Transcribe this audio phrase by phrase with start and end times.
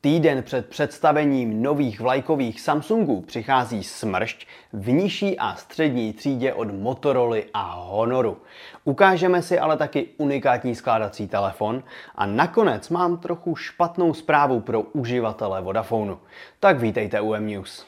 [0.00, 7.36] Týden před představením nových vlajkových Samsungů přichází smršť v nižší a střední třídě od Motorola
[7.54, 8.36] a Honoru.
[8.84, 11.82] Ukážeme si ale taky unikátní skládací telefon
[12.14, 16.18] a nakonec mám trochu špatnou zprávu pro uživatele Vodafonu.
[16.60, 17.86] Tak vítejte u M-News.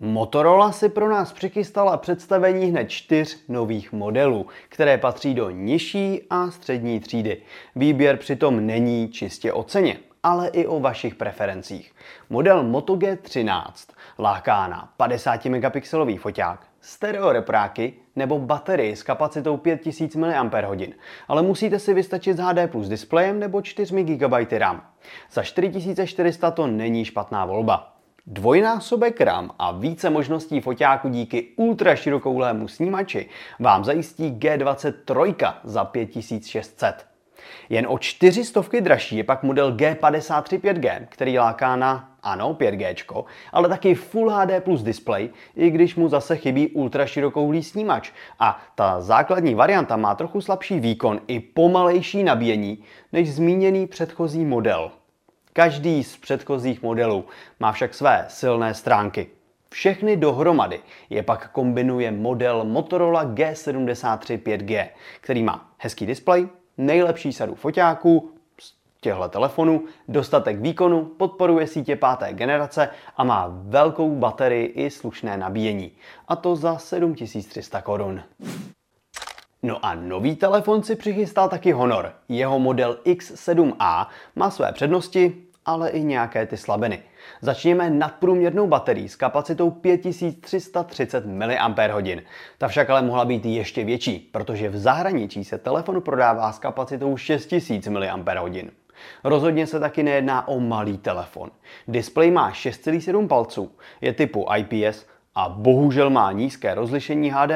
[0.00, 6.50] Motorola si pro nás přichystala představení hned čtyř nových modelů, které patří do nižší a
[6.50, 7.42] střední třídy.
[7.76, 11.92] Výběr přitom není čistě o ceně, ale i o vašich preferencích.
[12.30, 13.72] Model Moto G13
[14.18, 20.52] láká na 50 megapixelový foťák, stereo repráky nebo baterii s kapacitou 5000 mAh,
[21.28, 24.82] ale musíte si vystačit s HD plus displejem nebo 4 GB RAM.
[25.32, 27.95] Za 4400 to není špatná volba.
[28.28, 33.28] Dvojnásobek RAM a více možností foťáku díky ultra širokouhlému snímači
[33.60, 37.06] vám zajistí G23 za 5600.
[37.68, 43.68] Jen o 400 dražší je pak model G53 5G, který láká na, ano, 5G, ale
[43.68, 48.10] taky Full HD plus display, i když mu zase chybí ultra širokouhlý snímač.
[48.38, 54.90] A ta základní varianta má trochu slabší výkon i pomalejší nabíjení než zmíněný předchozí model.
[55.56, 57.24] Každý z předchozích modelů
[57.60, 59.26] má však své silné stránky.
[59.70, 64.88] Všechny dohromady je pak kombinuje model Motorola G73 5G,
[65.20, 68.30] který má hezký displej, nejlepší sadu foťáků,
[69.00, 75.92] těchto telefonů, dostatek výkonu, podporuje sítě páté generace a má velkou baterii i slušné nabíjení.
[76.28, 78.22] A to za 7300 korun.
[79.62, 82.12] No a nový telefon si přichystal taky Honor.
[82.28, 87.02] Jeho model X7a má své přednosti, ale i nějaké ty slabiny.
[87.40, 92.22] Začněme nadprůměrnou baterií s kapacitou 5330 mAh.
[92.58, 97.16] Ta však ale mohla být ještě větší, protože v zahraničí se telefon prodává s kapacitou
[97.16, 98.36] 6000 mAh.
[99.24, 101.50] Rozhodně se taky nejedná o malý telefon.
[101.88, 107.52] Displej má 6,7 palců, je typu IPS a bohužel má nízké rozlišení HD+.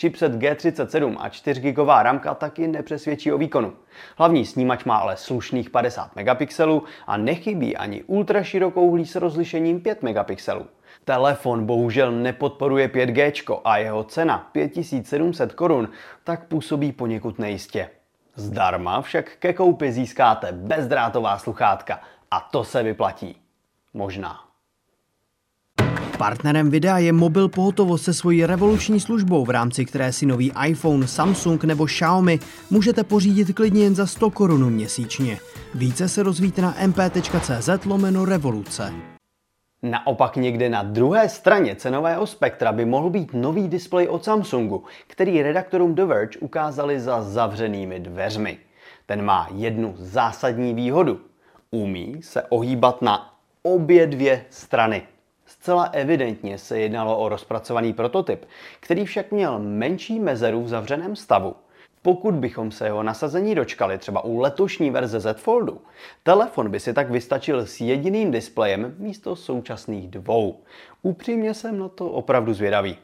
[0.00, 3.72] Chipset G37 a 4 GB ramka taky nepřesvědčí o výkonu.
[4.16, 10.66] Hlavní snímač má ale slušných 50 megapixelů a nechybí ani ultraširokouhlý s rozlišením 5 megapixelů.
[11.04, 15.88] Telefon bohužel nepodporuje 5G a jeho cena 5700 korun
[16.24, 17.90] tak působí poněkud nejistě.
[18.34, 22.00] Zdarma však ke koupi získáte bezdrátová sluchátka
[22.30, 23.36] a to se vyplatí.
[23.94, 24.49] Možná.
[26.20, 31.06] Partnerem videa je mobil pohotovost se svojí revoluční službou, v rámci které si nový iPhone,
[31.06, 32.38] Samsung nebo Xiaomi
[32.70, 35.38] můžete pořídit klidně jen za 100 korun měsíčně.
[35.74, 38.92] Více se rozvíte na mp.cz lomeno revoluce.
[39.82, 45.42] Naopak někde na druhé straně cenového spektra by mohl být nový displej od Samsungu, který
[45.42, 48.58] redaktorům The Verge ukázali za zavřenými dveřmi.
[49.06, 51.20] Ten má jednu zásadní výhodu.
[51.70, 55.02] Umí se ohýbat na obě dvě strany.
[55.50, 58.44] Zcela evidentně se jednalo o rozpracovaný prototyp,
[58.80, 61.54] který však měl menší mezeru v zavřeném stavu.
[62.02, 65.80] Pokud bychom se jeho nasazení dočkali třeba u letošní verze Z Foldu,
[66.22, 70.60] telefon by si tak vystačil s jediným displejem místo současných dvou.
[71.02, 72.96] Upřímně jsem na to opravdu zvědavý.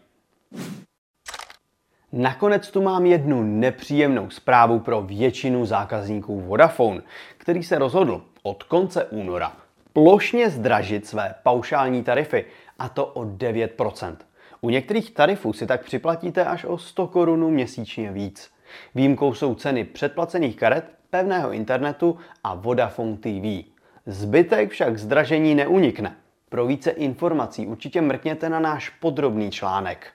[2.12, 7.02] Nakonec tu mám jednu nepříjemnou zprávu pro většinu zákazníků Vodafone,
[7.38, 9.65] který se rozhodl od konce února
[9.96, 12.44] plošně zdražit své paušální tarify,
[12.78, 14.16] a to o 9%.
[14.60, 18.50] U některých tarifů si tak připlatíte až o 100 korun měsíčně víc.
[18.94, 23.70] Výjimkou jsou ceny předplacených karet, pevného internetu a Vodafone TV.
[24.06, 26.16] Zbytek však zdražení neunikne.
[26.48, 30.12] Pro více informací určitě mrkněte na náš podrobný článek.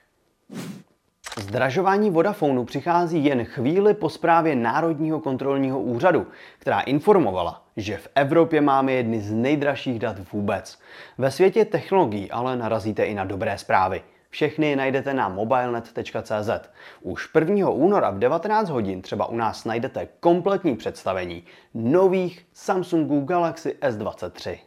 [1.38, 6.26] Zdražování Vodafonu přichází jen chvíli po zprávě Národního kontrolního úřadu,
[6.58, 10.78] která informovala, že v Evropě máme jedny z nejdražších dat vůbec.
[11.18, 14.02] Ve světě technologií ale narazíte i na dobré zprávy.
[14.30, 16.50] Všechny najdete na mobilenet.cz.
[17.00, 17.70] Už 1.
[17.70, 21.44] února v 19 hodin třeba u nás najdete kompletní představení
[21.74, 24.58] nových Samsungu Galaxy S23.